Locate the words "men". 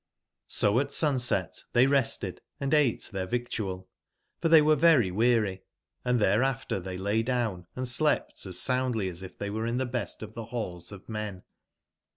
11.07-11.43